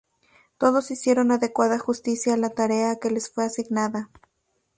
[0.57, 4.09] Todos hicieron adecuada justicia a la tarea que les fue asignada.